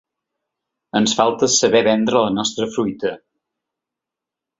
[0.99, 3.13] Ens falta saber vendre la nostra fruita.